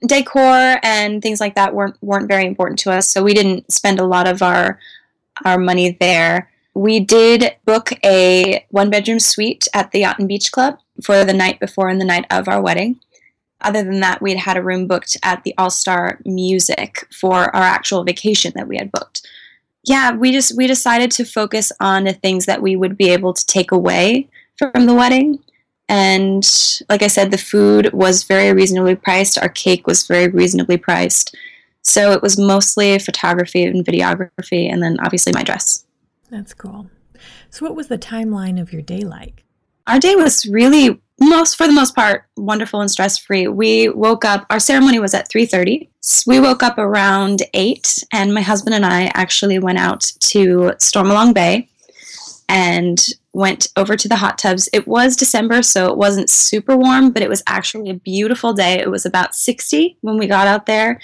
Decor 0.06 0.80
and 0.82 1.22
things 1.22 1.40
like 1.40 1.54
that 1.54 1.74
weren't 1.74 1.96
weren't 2.02 2.28
very 2.28 2.46
important 2.46 2.78
to 2.80 2.92
us, 2.92 3.08
so 3.08 3.22
we 3.22 3.34
didn't 3.34 3.72
spend 3.72 3.98
a 3.98 4.06
lot 4.06 4.26
of 4.26 4.42
our 4.42 4.78
our 5.44 5.58
money 5.58 5.96
there. 5.98 6.50
We 6.74 7.00
did 7.00 7.54
book 7.64 7.92
a 8.04 8.66
one 8.70 8.90
bedroom 8.90 9.20
suite 9.20 9.68
at 9.72 9.92
the 9.92 10.00
Yacht 10.00 10.18
and 10.18 10.28
Beach 10.28 10.52
Club 10.52 10.78
for 11.02 11.24
the 11.24 11.32
night 11.32 11.60
before 11.60 11.88
and 11.88 12.00
the 12.00 12.04
night 12.04 12.26
of 12.30 12.48
our 12.48 12.60
wedding 12.60 13.00
other 13.64 13.82
than 13.82 14.00
that, 14.00 14.22
we'd 14.22 14.36
had 14.36 14.56
a 14.56 14.62
room 14.62 14.86
booked 14.86 15.16
at 15.22 15.42
the 15.42 15.54
All 15.58 15.70
Star 15.70 16.20
Music 16.24 17.06
for 17.12 17.54
our 17.56 17.62
actual 17.62 18.04
vacation 18.04 18.52
that 18.54 18.68
we 18.68 18.76
had 18.76 18.92
booked. 18.92 19.26
Yeah, 19.82 20.12
we 20.12 20.32
just 20.32 20.56
we 20.56 20.66
decided 20.66 21.10
to 21.12 21.24
focus 21.24 21.72
on 21.80 22.04
the 22.04 22.12
things 22.12 22.46
that 22.46 22.62
we 22.62 22.76
would 22.76 22.96
be 22.96 23.10
able 23.10 23.32
to 23.34 23.46
take 23.46 23.72
away 23.72 24.28
from 24.56 24.86
the 24.86 24.94
wedding. 24.94 25.42
And 25.88 26.44
like 26.88 27.02
I 27.02 27.08
said, 27.08 27.30
the 27.30 27.38
food 27.38 27.92
was 27.92 28.24
very 28.24 28.52
reasonably 28.52 28.94
priced. 28.94 29.38
Our 29.38 29.48
cake 29.48 29.86
was 29.86 30.06
very 30.06 30.28
reasonably 30.28 30.76
priced. 30.76 31.36
So 31.82 32.12
it 32.12 32.22
was 32.22 32.38
mostly 32.38 32.98
photography 32.98 33.64
and 33.64 33.84
videography, 33.84 34.72
and 34.72 34.82
then 34.82 34.96
obviously 35.00 35.32
my 35.32 35.42
dress. 35.42 35.84
That's 36.30 36.54
cool. 36.54 36.90
So, 37.50 37.66
what 37.66 37.76
was 37.76 37.88
the 37.88 37.98
timeline 37.98 38.60
of 38.60 38.72
your 38.72 38.82
day 38.82 39.00
like? 39.00 39.44
Our 39.86 39.98
day 39.98 40.16
was 40.16 40.46
really 40.46 41.00
most 41.20 41.56
for 41.56 41.66
the 41.66 41.72
most 41.72 41.94
part 41.94 42.24
wonderful 42.36 42.80
and 42.80 42.90
stress 42.90 43.16
free 43.16 43.46
we 43.46 43.88
woke 43.88 44.24
up 44.24 44.44
our 44.50 44.58
ceremony 44.58 44.98
was 44.98 45.14
at 45.14 45.30
3.30 45.30 45.88
we 46.26 46.40
woke 46.40 46.62
up 46.62 46.76
around 46.76 47.42
8 47.54 48.04
and 48.12 48.34
my 48.34 48.40
husband 48.40 48.74
and 48.74 48.84
i 48.84 49.10
actually 49.14 49.58
went 49.58 49.78
out 49.78 50.02
to 50.18 50.72
stormalong 50.78 51.32
bay 51.32 51.68
and 52.48 53.06
went 53.34 53.68
over 53.76 53.96
to 53.96 54.08
the 54.08 54.16
hot 54.16 54.38
tubs 54.38 54.68
it 54.72 54.86
was 54.86 55.16
december 55.16 55.62
so 55.62 55.88
it 55.88 55.96
wasn't 55.96 56.30
super 56.30 56.76
warm 56.76 57.10
but 57.10 57.22
it 57.22 57.28
was 57.28 57.42
actually 57.46 57.90
a 57.90 57.94
beautiful 57.94 58.52
day 58.52 58.78
it 58.78 58.90
was 58.90 59.04
about 59.04 59.34
60 59.34 59.96
when 60.00 60.18
we 60.18 60.26
got 60.26 60.46
out 60.46 60.66
there 60.66 61.00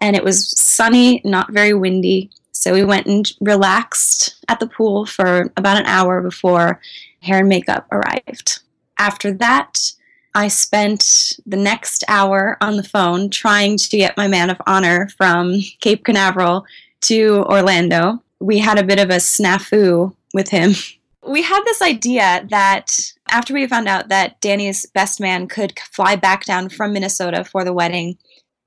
and 0.00 0.16
it 0.16 0.24
was 0.24 0.48
sunny 0.58 1.20
not 1.24 1.52
very 1.52 1.74
windy 1.74 2.30
so 2.52 2.72
we 2.72 2.84
went 2.84 3.06
and 3.06 3.32
relaxed 3.40 4.42
at 4.48 4.58
the 4.60 4.66
pool 4.66 5.06
for 5.06 5.52
about 5.56 5.78
an 5.78 5.86
hour 5.86 6.22
before 6.22 6.80
hair 7.20 7.40
and 7.40 7.48
makeup 7.48 7.86
arrived 7.92 8.60
after 8.98 9.32
that, 9.34 9.92
I 10.34 10.48
spent 10.48 11.32
the 11.46 11.56
next 11.56 12.04
hour 12.08 12.56
on 12.60 12.76
the 12.76 12.82
phone 12.82 13.30
trying 13.30 13.78
to 13.78 13.96
get 13.96 14.16
my 14.16 14.28
man 14.28 14.50
of 14.50 14.60
honor 14.66 15.08
from 15.16 15.60
Cape 15.80 16.04
Canaveral 16.04 16.64
to 17.02 17.44
Orlando. 17.44 18.22
We 18.40 18.58
had 18.58 18.78
a 18.78 18.84
bit 18.84 18.98
of 18.98 19.10
a 19.10 19.16
snafu 19.16 20.14
with 20.34 20.48
him. 20.48 20.72
We 21.26 21.42
had 21.42 21.62
this 21.64 21.82
idea 21.82 22.46
that 22.50 22.96
after 23.28 23.52
we 23.52 23.66
found 23.66 23.88
out 23.88 24.08
that 24.08 24.40
Danny's 24.40 24.86
best 24.86 25.20
man 25.20 25.48
could 25.48 25.78
fly 25.92 26.16
back 26.16 26.44
down 26.44 26.68
from 26.68 26.92
Minnesota 26.92 27.44
for 27.44 27.64
the 27.64 27.72
wedding, 27.72 28.16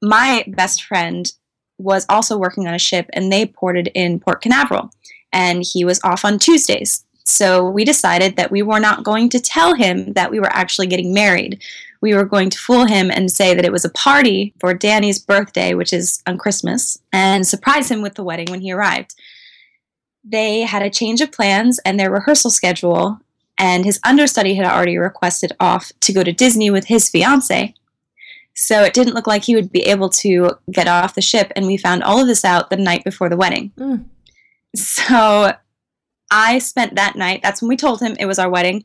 my 0.02 0.44
best 0.48 0.84
friend 0.84 1.32
was 1.78 2.06
also 2.10 2.38
working 2.38 2.68
on 2.68 2.74
a 2.74 2.80
ship 2.80 3.10
and 3.14 3.32
they 3.32 3.46
ported 3.46 3.90
in 3.96 4.20
Port 4.20 4.42
Canaveral. 4.42 4.92
And 5.32 5.64
he 5.64 5.86
was 5.86 6.02
off 6.04 6.26
on 6.26 6.40
Tuesdays. 6.40 7.06
So 7.24 7.70
we 7.70 7.86
decided 7.86 8.36
that 8.36 8.52
we 8.52 8.62
were 8.62 8.80
not 8.80 9.04
going 9.04 9.30
to 9.30 9.40
tell 9.40 9.76
him 9.76 10.14
that 10.14 10.32
we 10.32 10.40
were 10.40 10.52
actually 10.52 10.88
getting 10.88 11.14
married. 11.14 11.62
We 12.02 12.14
were 12.14 12.26
going 12.26 12.50
to 12.50 12.58
fool 12.58 12.86
him 12.86 13.12
and 13.12 13.32
say 13.32 13.54
that 13.54 13.66
it 13.66 13.72
was 13.72 13.86
a 13.86 13.92
party 13.92 14.54
for 14.60 14.74
Danny's 14.74 15.20
birthday, 15.20 15.74
which 15.76 15.94
is 15.94 16.24
on 16.26 16.38
Christmas, 16.38 16.98
and 17.14 17.48
surprise 17.48 17.92
him 17.92 18.02
with 18.02 18.16
the 18.16 18.24
wedding 18.24 18.48
when 18.50 18.62
he 18.62 18.72
arrived. 18.72 19.16
They 20.24 20.62
had 20.62 20.82
a 20.82 20.90
change 20.90 21.22
of 21.22 21.32
plans 21.32 21.80
and 21.80 22.00
their 22.00 22.12
rehearsal 22.12 22.52
schedule, 22.52 23.20
and 23.58 23.86
his 23.86 24.00
understudy 24.06 24.56
had 24.56 24.66
already 24.66 24.98
requested 24.98 25.54
off 25.60 25.92
to 26.02 26.14
go 26.14 26.24
to 26.24 26.32
Disney 26.32 26.70
with 26.70 26.86
his 26.86 27.10
fiance. 27.10 27.74
So 28.54 28.84
it 28.84 28.94
didn't 28.94 29.14
look 29.14 29.28
like 29.28 29.44
he 29.44 29.56
would 29.56 29.72
be 29.72 29.82
able 29.84 30.10
to 30.10 30.52
get 30.72 30.88
off 30.88 31.16
the 31.16 31.22
ship, 31.22 31.52
and 31.56 31.66
we 31.66 31.78
found 31.78 32.04
all 32.04 32.20
of 32.20 32.28
this 32.28 32.44
out 32.44 32.70
the 32.70 32.78
night 32.78 33.04
before 33.04 33.30
the 33.30 33.38
wedding. 33.38 33.72
Mm. 33.78 34.06
So 34.76 35.54
I 36.30 36.60
spent 36.60 36.96
that 36.96 37.16
night, 37.16 37.42
that's 37.42 37.62
when 37.62 37.70
we 37.70 37.78
told 37.78 38.02
him 38.02 38.16
it 38.20 38.26
was 38.26 38.38
our 38.38 38.50
wedding, 38.50 38.84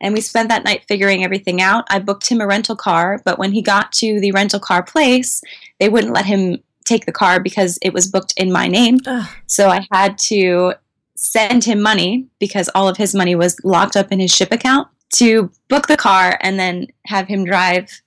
and 0.00 0.12
we 0.12 0.20
spent 0.20 0.50
that 0.50 0.64
night 0.64 0.84
figuring 0.86 1.24
everything 1.24 1.62
out. 1.62 1.86
I 1.88 1.98
booked 1.98 2.28
him 2.28 2.40
a 2.40 2.46
rental 2.46 2.76
car, 2.76 3.22
but 3.24 3.38
when 3.38 3.52
he 3.52 3.62
got 3.62 3.92
to 3.92 4.20
the 4.20 4.32
rental 4.32 4.60
car 4.60 4.82
place, 4.82 5.42
they 5.80 5.88
wouldn't 5.88 6.12
let 6.12 6.26
him 6.26 6.58
take 6.84 7.06
the 7.06 7.12
car 7.12 7.40
because 7.40 7.78
it 7.82 7.92
was 7.92 8.06
booked 8.06 8.34
in 8.36 8.52
my 8.52 8.68
name. 8.68 8.98
Ugh. 9.06 9.28
So 9.46 9.68
I 9.68 9.86
had 9.90 10.18
to 10.18 10.74
send 11.16 11.64
him 11.64 11.80
money 11.80 12.26
because 12.38 12.68
all 12.74 12.88
of 12.88 12.96
his 12.96 13.14
money 13.14 13.34
was 13.34 13.56
locked 13.64 13.96
up 13.96 14.12
in 14.12 14.20
his 14.20 14.34
ship 14.34 14.52
account 14.52 14.88
to 15.14 15.50
book 15.68 15.86
the 15.86 15.96
car 15.96 16.38
and 16.40 16.58
then 16.58 16.88
have 17.06 17.28
him 17.28 17.44
drive 17.44 18.02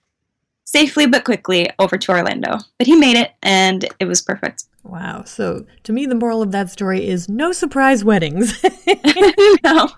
safely 0.66 1.08
but 1.08 1.24
quickly 1.24 1.70
over 1.80 1.98
to 1.98 2.12
Orlando. 2.12 2.58
But 2.78 2.88
he 2.88 2.96
made 2.96 3.18
it 3.18 3.32
and 3.42 3.86
it 4.00 4.06
was 4.06 4.22
perfect. 4.22 4.66
Wow. 4.84 5.24
So 5.24 5.66
to 5.84 5.94
me, 5.94 6.06
the 6.06 6.16
moral 6.16 6.42
of 6.42 6.52
that 6.52 6.70
story 6.70 7.08
is 7.08 7.30
no 7.30 7.52
surprise 7.52 8.04
weddings. 8.04 8.62
no. 9.64 9.90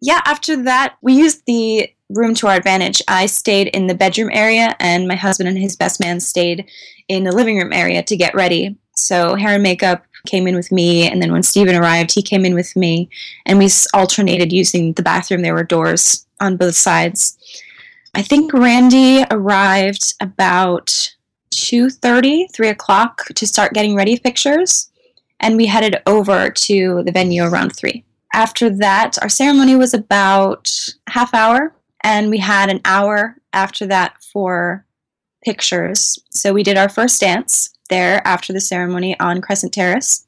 Yeah, 0.00 0.20
after 0.24 0.62
that, 0.64 0.96
we 1.02 1.14
used 1.14 1.44
the 1.46 1.88
room 2.14 2.34
to 2.34 2.46
our 2.46 2.56
advantage. 2.56 3.02
I 3.08 3.26
stayed 3.26 3.68
in 3.68 3.86
the 3.86 3.94
bedroom 3.94 4.30
area, 4.32 4.76
and 4.80 5.08
my 5.08 5.16
husband 5.16 5.48
and 5.48 5.58
his 5.58 5.76
best 5.76 6.00
man 6.00 6.20
stayed 6.20 6.66
in 7.08 7.24
the 7.24 7.32
living 7.32 7.58
room 7.58 7.72
area 7.72 8.02
to 8.02 8.16
get 8.16 8.34
ready. 8.34 8.76
So 8.94 9.34
hair 9.34 9.54
and 9.54 9.62
makeup 9.62 10.04
came 10.26 10.46
in 10.46 10.54
with 10.54 10.72
me, 10.72 11.10
and 11.10 11.20
then 11.20 11.32
when 11.32 11.42
Steven 11.42 11.76
arrived, 11.76 12.14
he 12.14 12.22
came 12.22 12.44
in 12.44 12.54
with 12.54 12.74
me, 12.76 13.10
and 13.44 13.58
we 13.58 13.68
alternated 13.92 14.52
using 14.52 14.92
the 14.94 15.02
bathroom. 15.02 15.42
There 15.42 15.54
were 15.54 15.64
doors 15.64 16.26
on 16.40 16.56
both 16.56 16.74
sides. 16.74 17.36
I 18.14 18.22
think 18.22 18.52
Randy 18.52 19.24
arrived 19.30 20.14
about 20.20 21.14
2.30, 21.54 22.52
3 22.52 22.68
o'clock 22.68 23.24
to 23.34 23.46
start 23.46 23.74
getting 23.74 23.96
ready 23.96 24.18
pictures, 24.18 24.90
and 25.40 25.56
we 25.56 25.66
headed 25.66 26.00
over 26.06 26.48
to 26.48 27.02
the 27.04 27.12
venue 27.12 27.44
around 27.44 27.76
3. 27.76 28.04
After 28.32 28.70
that, 28.70 29.18
our 29.22 29.28
ceremony 29.28 29.76
was 29.76 29.94
about 29.94 30.70
half 31.08 31.34
hour, 31.34 31.73
and 32.04 32.30
we 32.30 32.38
had 32.38 32.70
an 32.70 32.80
hour 32.84 33.36
after 33.52 33.86
that 33.86 34.22
for 34.22 34.86
pictures. 35.42 36.18
So 36.30 36.52
we 36.52 36.62
did 36.62 36.76
our 36.76 36.88
first 36.88 37.20
dance 37.20 37.74
there 37.88 38.22
after 38.26 38.52
the 38.52 38.60
ceremony 38.60 39.18
on 39.18 39.40
Crescent 39.40 39.72
Terrace, 39.72 40.24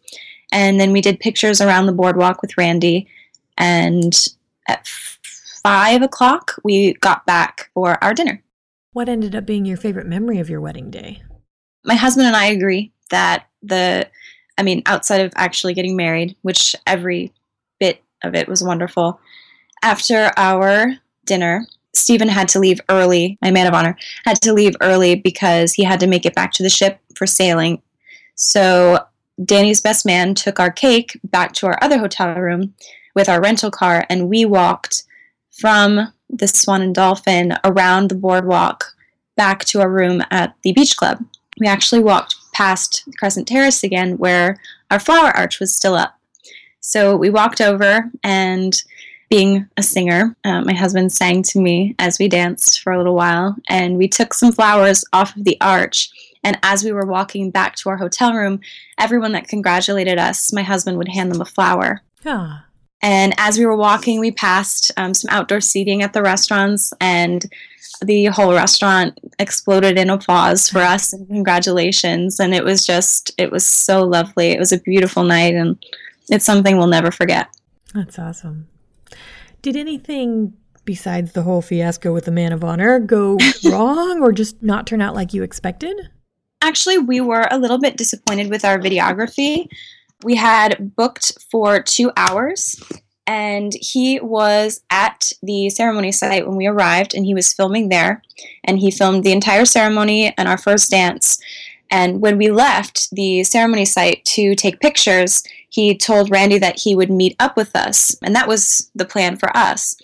and 0.50 0.80
then 0.80 0.90
we 0.90 1.00
did 1.00 1.20
pictures 1.20 1.60
around 1.60 1.86
the 1.86 1.92
boardwalk 1.92 2.42
with 2.42 2.56
Randy, 2.58 3.06
and 3.56 4.12
at 4.68 4.88
5 5.62 6.02
o'clock, 6.02 6.56
we 6.64 6.94
got 6.94 7.24
back 7.26 7.70
for 7.74 8.02
our 8.02 8.14
dinner. 8.14 8.42
What 8.92 9.08
ended 9.08 9.34
up 9.34 9.46
being 9.46 9.66
your 9.66 9.76
favorite 9.76 10.06
memory 10.06 10.38
of 10.38 10.48
your 10.50 10.60
wedding 10.60 10.90
day? 10.90 11.22
My 11.84 11.94
husband 11.94 12.26
and 12.26 12.36
I 12.36 12.46
agree 12.46 12.92
that 13.10 13.48
the, 13.62 14.08
I 14.58 14.62
mean, 14.62 14.82
outside 14.86 15.20
of 15.20 15.32
actually 15.36 15.74
getting 15.74 15.96
married, 15.96 16.36
which 16.42 16.74
every 16.86 17.32
bit 17.78 18.02
of 18.22 18.34
it 18.34 18.48
was 18.48 18.62
wonderful, 18.62 19.20
after 19.82 20.30
our 20.36 20.96
dinner, 21.26 21.66
Stephen 21.92 22.28
had 22.28 22.48
to 22.48 22.58
leave 22.58 22.80
early. 22.88 23.38
My 23.42 23.50
man 23.50 23.66
of 23.66 23.74
honor 23.74 23.96
had 24.24 24.40
to 24.42 24.52
leave 24.52 24.76
early 24.80 25.14
because 25.14 25.72
he 25.72 25.84
had 25.84 26.00
to 26.00 26.06
make 26.06 26.26
it 26.26 26.34
back 26.34 26.52
to 26.52 26.62
the 26.62 26.68
ship 26.68 27.00
for 27.14 27.26
sailing. 27.26 27.82
So 28.34 29.04
Danny's 29.42 29.80
best 29.80 30.06
man 30.06 30.34
took 30.34 30.60
our 30.60 30.70
cake 30.70 31.18
back 31.24 31.52
to 31.54 31.66
our 31.66 31.78
other 31.82 31.98
hotel 31.98 32.34
room 32.34 32.74
with 33.14 33.28
our 33.28 33.40
rental 33.40 33.70
car, 33.70 34.04
and 34.10 34.28
we 34.28 34.44
walked 34.44 35.04
from 35.50 36.12
the 36.28 36.48
Swan 36.48 36.82
and 36.82 36.94
Dolphin 36.94 37.54
around 37.64 38.08
the 38.08 38.14
boardwalk 38.14 38.84
back 39.36 39.64
to 39.66 39.80
our 39.80 39.90
room 39.90 40.22
at 40.30 40.54
the 40.62 40.72
beach 40.72 40.96
club. 40.96 41.24
We 41.58 41.66
actually 41.66 42.02
walked 42.02 42.36
past 42.52 43.04
Crescent 43.18 43.48
Terrace 43.48 43.82
again 43.82 44.18
where 44.18 44.58
our 44.90 45.00
flower 45.00 45.30
arch 45.36 45.60
was 45.60 45.74
still 45.74 45.94
up. 45.94 46.18
So 46.80 47.16
we 47.16 47.30
walked 47.30 47.60
over 47.60 48.10
and 48.22 48.82
being 49.28 49.68
a 49.76 49.82
singer, 49.82 50.36
uh, 50.44 50.60
my 50.62 50.72
husband 50.72 51.12
sang 51.12 51.42
to 51.42 51.60
me 51.60 51.94
as 51.98 52.18
we 52.18 52.28
danced 52.28 52.80
for 52.80 52.92
a 52.92 52.98
little 52.98 53.14
while, 53.14 53.56
and 53.68 53.96
we 53.96 54.08
took 54.08 54.32
some 54.34 54.52
flowers 54.52 55.04
off 55.12 55.36
of 55.36 55.44
the 55.44 55.58
arch. 55.60 56.10
And 56.44 56.58
as 56.62 56.84
we 56.84 56.92
were 56.92 57.06
walking 57.06 57.50
back 57.50 57.74
to 57.76 57.88
our 57.88 57.96
hotel 57.96 58.32
room, 58.32 58.60
everyone 58.98 59.32
that 59.32 59.48
congratulated 59.48 60.18
us, 60.18 60.52
my 60.52 60.62
husband 60.62 60.96
would 60.98 61.08
hand 61.08 61.32
them 61.32 61.40
a 61.40 61.44
flower. 61.44 62.02
And 63.02 63.34
as 63.36 63.58
we 63.58 63.66
were 63.66 63.76
walking, 63.76 64.20
we 64.20 64.30
passed 64.30 64.92
um, 64.96 65.12
some 65.12 65.28
outdoor 65.32 65.60
seating 65.60 66.02
at 66.02 66.12
the 66.12 66.22
restaurants, 66.22 66.92
and 67.00 67.44
the 68.02 68.26
whole 68.26 68.52
restaurant 68.52 69.18
exploded 69.38 69.98
in 69.98 70.10
applause 70.10 70.68
for 70.68 70.80
us 70.80 71.12
and 71.12 71.26
congratulations. 71.28 72.38
And 72.38 72.54
it 72.54 72.62
was 72.64 72.84
just, 72.84 73.32
it 73.38 73.50
was 73.50 73.66
so 73.66 74.04
lovely. 74.04 74.50
It 74.50 74.58
was 74.58 74.72
a 74.72 74.80
beautiful 74.80 75.24
night, 75.24 75.54
and 75.54 75.76
it's 76.28 76.44
something 76.44 76.76
we'll 76.76 76.86
never 76.86 77.10
forget. 77.10 77.48
That's 77.94 78.18
awesome. 78.18 78.68
Did 79.62 79.76
anything 79.76 80.54
besides 80.86 81.32
the 81.32 81.42
whole 81.42 81.60
fiasco 81.60 82.14
with 82.14 82.24
the 82.24 82.30
man 82.30 82.52
of 82.52 82.64
honor, 82.64 82.98
go 82.98 83.36
wrong 83.64 84.22
or 84.22 84.32
just 84.32 84.62
not 84.62 84.86
turn 84.86 85.02
out 85.02 85.14
like 85.14 85.34
you 85.34 85.42
expected? 85.42 86.10
Actually, 86.62 86.98
we 86.98 87.20
were 87.20 87.46
a 87.50 87.58
little 87.58 87.78
bit 87.78 87.96
disappointed 87.98 88.48
with 88.48 88.64
our 88.64 88.78
videography. 88.78 89.68
We 90.24 90.36
had 90.36 90.96
booked 90.96 91.32
for 91.50 91.82
two 91.82 92.10
hours, 92.16 92.80
and 93.26 93.72
he 93.80 94.18
was 94.20 94.80
at 94.90 95.32
the 95.42 95.68
ceremony 95.68 96.12
site 96.12 96.46
when 96.46 96.56
we 96.56 96.66
arrived, 96.66 97.14
and 97.14 97.26
he 97.26 97.34
was 97.34 97.52
filming 97.52 97.88
there. 97.88 98.22
And 98.64 98.78
he 98.78 98.90
filmed 98.90 99.24
the 99.24 99.32
entire 99.32 99.64
ceremony 99.64 100.32
and 100.38 100.48
our 100.48 100.56
first 100.56 100.90
dance. 100.90 101.38
And 101.90 102.20
when 102.20 102.38
we 102.38 102.50
left 102.50 103.08
the 103.12 103.44
ceremony 103.44 103.84
site 103.84 104.24
to 104.26 104.54
take 104.54 104.80
pictures, 104.80 105.42
he 105.76 105.94
told 105.94 106.30
Randy 106.30 106.56
that 106.56 106.80
he 106.80 106.96
would 106.96 107.10
meet 107.10 107.36
up 107.38 107.54
with 107.54 107.76
us, 107.76 108.16
and 108.22 108.34
that 108.34 108.48
was 108.48 108.90
the 108.94 109.04
plan 109.04 109.36
for 109.36 109.54
us. 109.54 109.94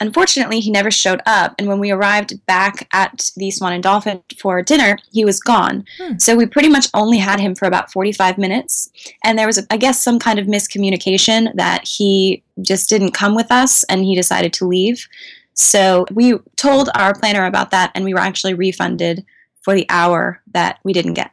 Unfortunately, 0.00 0.58
he 0.60 0.70
never 0.70 0.90
showed 0.90 1.20
up, 1.26 1.54
and 1.58 1.68
when 1.68 1.80
we 1.80 1.90
arrived 1.90 2.46
back 2.46 2.88
at 2.94 3.28
the 3.36 3.50
Swan 3.50 3.74
and 3.74 3.82
Dolphin 3.82 4.22
for 4.38 4.62
dinner, 4.62 4.96
he 5.12 5.26
was 5.26 5.38
gone. 5.38 5.84
Hmm. 6.00 6.16
So 6.16 6.34
we 6.34 6.46
pretty 6.46 6.70
much 6.70 6.86
only 6.94 7.18
had 7.18 7.40
him 7.40 7.54
for 7.54 7.66
about 7.66 7.92
45 7.92 8.38
minutes, 8.38 8.88
and 9.22 9.38
there 9.38 9.46
was, 9.46 9.66
I 9.68 9.76
guess, 9.76 10.02
some 10.02 10.18
kind 10.18 10.38
of 10.38 10.46
miscommunication 10.46 11.54
that 11.56 11.86
he 11.86 12.42
just 12.62 12.88
didn't 12.88 13.12
come 13.12 13.34
with 13.34 13.52
us 13.52 13.84
and 13.84 14.04
he 14.04 14.16
decided 14.16 14.54
to 14.54 14.66
leave. 14.66 15.06
So 15.52 16.06
we 16.10 16.38
told 16.56 16.88
our 16.94 17.12
planner 17.12 17.44
about 17.44 17.70
that, 17.72 17.92
and 17.94 18.06
we 18.06 18.14
were 18.14 18.20
actually 18.20 18.54
refunded 18.54 19.26
for 19.60 19.74
the 19.74 19.84
hour 19.90 20.40
that 20.52 20.78
we 20.84 20.94
didn't 20.94 21.14
get. 21.14 21.32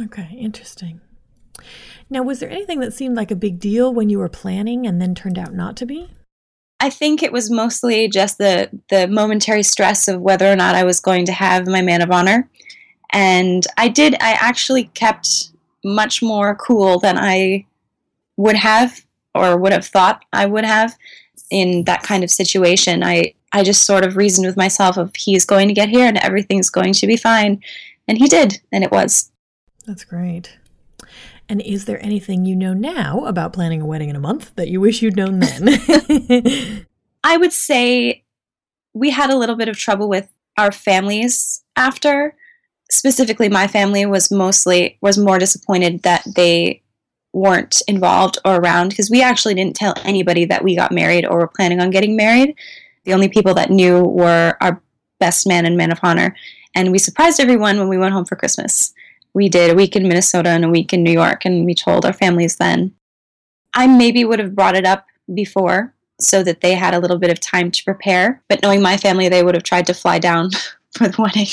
Okay, 0.00 0.34
interesting. 0.36 1.00
Now, 2.08 2.22
was 2.22 2.40
there 2.40 2.50
anything 2.50 2.80
that 2.80 2.94
seemed 2.94 3.16
like 3.16 3.30
a 3.30 3.36
big 3.36 3.58
deal 3.58 3.92
when 3.92 4.08
you 4.08 4.18
were 4.18 4.28
planning 4.28 4.86
and 4.86 5.00
then 5.00 5.14
turned 5.14 5.38
out 5.38 5.54
not 5.54 5.76
to 5.78 5.86
be? 5.86 6.10
I 6.78 6.90
think 6.90 7.22
it 7.22 7.32
was 7.32 7.50
mostly 7.50 8.08
just 8.08 8.38
the 8.38 8.68
the 8.90 9.08
momentary 9.08 9.62
stress 9.62 10.08
of 10.08 10.20
whether 10.20 10.50
or 10.50 10.56
not 10.56 10.74
I 10.74 10.84
was 10.84 11.00
going 11.00 11.24
to 11.26 11.32
have 11.32 11.66
my 11.66 11.82
man 11.82 12.02
of 12.02 12.10
honor. 12.10 12.48
And 13.10 13.66
I 13.78 13.88
did 13.88 14.14
I 14.20 14.32
actually 14.32 14.84
kept 14.94 15.50
much 15.84 16.22
more 16.22 16.54
cool 16.54 16.98
than 16.98 17.16
I 17.16 17.64
would 18.36 18.56
have 18.56 19.04
or 19.34 19.56
would 19.56 19.72
have 19.72 19.86
thought 19.86 20.24
I 20.32 20.46
would 20.46 20.64
have 20.64 20.96
in 21.50 21.84
that 21.84 22.02
kind 22.02 22.22
of 22.22 22.30
situation. 22.30 23.02
I 23.02 23.34
I 23.52 23.62
just 23.62 23.84
sort 23.84 24.04
of 24.04 24.16
reasoned 24.16 24.46
with 24.46 24.56
myself 24.56 24.98
of 24.98 25.14
he's 25.16 25.46
going 25.46 25.68
to 25.68 25.74
get 25.74 25.88
here 25.88 26.06
and 26.06 26.18
everything's 26.18 26.68
going 26.68 26.92
to 26.92 27.06
be 27.06 27.16
fine. 27.16 27.62
And 28.06 28.18
he 28.18 28.28
did, 28.28 28.60
and 28.70 28.84
it 28.84 28.92
was. 28.92 29.32
That's 29.86 30.04
great. 30.04 30.58
And 31.48 31.60
is 31.62 31.84
there 31.84 32.02
anything 32.04 32.44
you 32.44 32.56
know 32.56 32.74
now 32.74 33.24
about 33.24 33.52
planning 33.52 33.80
a 33.80 33.86
wedding 33.86 34.08
in 34.08 34.16
a 34.16 34.20
month 34.20 34.54
that 34.56 34.68
you 34.68 34.80
wish 34.80 35.00
you'd 35.00 35.16
known 35.16 35.38
then? 35.38 36.86
I 37.24 37.36
would 37.36 37.52
say 37.52 38.24
we 38.94 39.10
had 39.10 39.30
a 39.30 39.36
little 39.36 39.56
bit 39.56 39.68
of 39.68 39.78
trouble 39.78 40.08
with 40.08 40.28
our 40.58 40.72
families 40.72 41.62
after. 41.76 42.34
Specifically, 42.90 43.48
my 43.48 43.66
family 43.66 44.06
was 44.06 44.30
mostly 44.30 44.98
was 45.00 45.18
more 45.18 45.38
disappointed 45.38 46.02
that 46.02 46.22
they 46.34 46.82
weren't 47.32 47.82
involved 47.86 48.38
or 48.44 48.56
around 48.56 48.88
because 48.88 49.10
we 49.10 49.22
actually 49.22 49.54
didn't 49.54 49.76
tell 49.76 49.94
anybody 50.04 50.44
that 50.46 50.64
we 50.64 50.74
got 50.74 50.92
married 50.92 51.26
or 51.26 51.38
were 51.38 51.48
planning 51.48 51.80
on 51.80 51.90
getting 51.90 52.16
married. 52.16 52.54
The 53.04 53.12
only 53.12 53.28
people 53.28 53.54
that 53.54 53.70
knew 53.70 54.02
were 54.02 54.56
our 54.60 54.80
best 55.20 55.46
man 55.46 55.66
and 55.66 55.76
man 55.76 55.92
of 55.92 56.00
honor, 56.02 56.34
and 56.74 56.90
we 56.90 56.98
surprised 56.98 57.38
everyone 57.38 57.78
when 57.78 57.88
we 57.88 57.98
went 57.98 58.14
home 58.14 58.24
for 58.24 58.36
Christmas 58.36 58.92
we 59.36 59.50
did 59.50 59.70
a 59.70 59.74
week 59.74 59.94
in 59.94 60.08
Minnesota 60.08 60.48
and 60.48 60.64
a 60.64 60.70
week 60.70 60.94
in 60.94 61.02
New 61.02 61.12
York, 61.12 61.44
and 61.44 61.66
we 61.66 61.74
told 61.74 62.06
our 62.06 62.14
families 62.14 62.56
then. 62.56 62.94
I 63.74 63.86
maybe 63.86 64.24
would 64.24 64.38
have 64.38 64.54
brought 64.54 64.74
it 64.74 64.86
up 64.86 65.04
before 65.34 65.92
so 66.18 66.42
that 66.42 66.62
they 66.62 66.74
had 66.74 66.94
a 66.94 66.98
little 66.98 67.18
bit 67.18 67.30
of 67.30 67.38
time 67.38 67.70
to 67.70 67.84
prepare, 67.84 68.42
but 68.48 68.62
knowing 68.62 68.80
my 68.80 68.96
family, 68.96 69.28
they 69.28 69.42
would 69.42 69.54
have 69.54 69.62
tried 69.62 69.84
to 69.88 69.92
fly 69.92 70.18
down 70.18 70.48
for 70.96 71.08
the 71.08 71.20
wedding. 71.20 71.48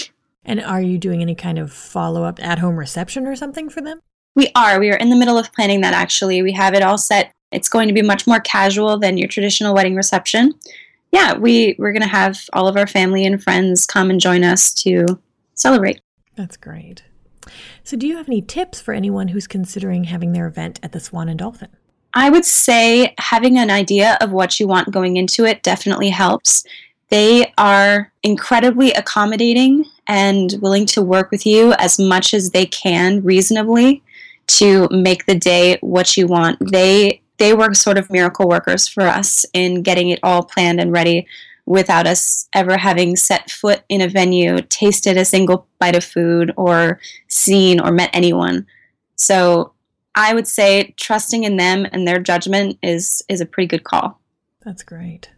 And 0.45 0.61
are 0.61 0.81
you 0.81 0.97
doing 0.97 1.21
any 1.21 1.35
kind 1.35 1.59
of 1.59 1.73
follow 1.73 2.23
up 2.23 2.41
at 2.41 2.59
home 2.59 2.77
reception 2.77 3.27
or 3.27 3.35
something 3.35 3.69
for 3.69 3.81
them? 3.81 3.99
We 4.33 4.47
are. 4.55 4.79
We 4.79 4.89
are 4.89 4.97
in 4.97 5.09
the 5.09 5.17
middle 5.17 5.37
of 5.37 5.51
planning 5.51 5.81
that 5.81 5.93
actually. 5.93 6.41
We 6.41 6.53
have 6.53 6.73
it 6.73 6.83
all 6.83 6.97
set. 6.97 7.33
It's 7.51 7.67
going 7.67 7.89
to 7.89 7.93
be 7.93 8.01
much 8.01 8.25
more 8.25 8.39
casual 8.39 8.97
than 8.97 9.17
your 9.17 9.27
traditional 9.27 9.75
wedding 9.75 9.95
reception. 9.95 10.53
Yeah, 11.11 11.37
we, 11.37 11.75
we're 11.77 11.91
going 11.91 12.01
to 12.01 12.07
have 12.07 12.39
all 12.53 12.69
of 12.69 12.77
our 12.77 12.87
family 12.87 13.25
and 13.25 13.43
friends 13.43 13.85
come 13.85 14.09
and 14.09 14.21
join 14.21 14.45
us 14.45 14.73
to 14.75 15.05
celebrate. 15.53 15.99
That's 16.37 16.55
great. 16.55 17.03
So, 17.83 17.97
do 17.97 18.07
you 18.07 18.17
have 18.17 18.27
any 18.27 18.41
tips 18.41 18.81
for 18.81 18.93
anyone 18.93 19.29
who's 19.29 19.47
considering 19.47 20.05
having 20.05 20.33
their 20.33 20.47
event 20.47 20.79
at 20.83 20.91
the 20.91 20.99
Swan 20.99 21.29
and 21.29 21.39
Dolphin? 21.39 21.69
I 22.13 22.29
would 22.29 22.45
say 22.45 23.13
having 23.17 23.57
an 23.57 23.71
idea 23.71 24.17
of 24.21 24.31
what 24.31 24.59
you 24.59 24.67
want 24.67 24.91
going 24.91 25.17
into 25.17 25.45
it 25.45 25.63
definitely 25.63 26.09
helps. 26.09 26.63
They 27.09 27.53
are 27.57 28.11
incredibly 28.21 28.91
accommodating 28.91 29.85
and 30.07 30.55
willing 30.61 30.85
to 30.87 31.01
work 31.01 31.31
with 31.31 31.45
you 31.45 31.73
as 31.73 31.99
much 31.99 32.33
as 32.33 32.51
they 32.51 32.65
can 32.65 33.23
reasonably 33.23 34.03
to 34.47 34.87
make 34.91 35.25
the 35.25 35.35
day 35.35 35.77
what 35.81 36.17
you 36.17 36.27
want. 36.27 36.57
They 36.71 37.21
they 37.37 37.53
were 37.53 37.73
sort 37.73 37.97
of 37.97 38.11
miracle 38.11 38.47
workers 38.47 38.87
for 38.87 39.03
us 39.03 39.45
in 39.53 39.81
getting 39.81 40.09
it 40.09 40.19
all 40.21 40.43
planned 40.43 40.79
and 40.79 40.91
ready 40.91 41.27
without 41.65 42.07
us 42.07 42.47
ever 42.53 42.77
having 42.77 43.15
set 43.15 43.49
foot 43.49 43.83
in 43.89 44.01
a 44.01 44.07
venue, 44.07 44.57
tasted 44.69 45.17
a 45.17 45.25
single 45.25 45.67
bite 45.79 45.95
of 45.95 46.03
food, 46.03 46.51
or 46.57 46.99
seen 47.27 47.79
or 47.79 47.91
met 47.91 48.09
anyone. 48.13 48.65
So 49.15 49.73
I 50.15 50.33
would 50.33 50.47
say 50.47 50.93
trusting 50.97 51.43
in 51.43 51.57
them 51.57 51.87
and 51.91 52.07
their 52.07 52.19
judgment 52.19 52.77
is 52.83 53.23
is 53.29 53.41
a 53.41 53.45
pretty 53.45 53.67
good 53.67 53.83
call. 53.83 54.19
That's 54.63 54.83
great. 54.83 55.31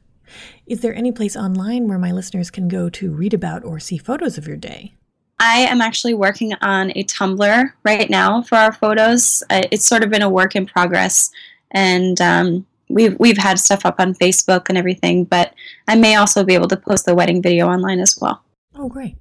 Is 0.65 0.81
there 0.81 0.95
any 0.95 1.11
place 1.11 1.35
online 1.35 1.87
where 1.87 1.99
my 1.99 2.11
listeners 2.11 2.51
can 2.51 2.67
go 2.67 2.89
to 2.89 3.11
read 3.11 3.33
about 3.33 3.63
or 3.63 3.79
see 3.79 3.97
photos 3.97 4.37
of 4.37 4.47
your 4.47 4.57
day? 4.57 4.95
I 5.39 5.59
am 5.59 5.81
actually 5.81 6.13
working 6.13 6.53
on 6.61 6.91
a 6.95 7.03
Tumblr 7.03 7.71
right 7.83 8.09
now 8.09 8.41
for 8.41 8.55
our 8.55 8.71
photos. 8.71 9.43
Uh, 9.49 9.63
it's 9.71 9.85
sort 9.85 10.03
of 10.03 10.09
been 10.09 10.21
a 10.21 10.29
work 10.29 10.55
in 10.55 10.65
progress, 10.65 11.29
and 11.71 12.19
um, 12.21 12.65
we've 12.89 13.17
we've 13.19 13.37
had 13.37 13.59
stuff 13.59 13.85
up 13.85 13.99
on 13.99 14.13
Facebook 14.13 14.69
and 14.69 14.77
everything, 14.77 15.23
but 15.23 15.53
I 15.87 15.95
may 15.95 16.15
also 16.15 16.43
be 16.43 16.53
able 16.53 16.67
to 16.69 16.77
post 16.77 17.05
the 17.05 17.15
wedding 17.15 17.41
video 17.41 17.67
online 17.67 17.99
as 17.99 18.17
well. 18.19 18.43
Oh, 18.75 18.89
great. 18.89 19.15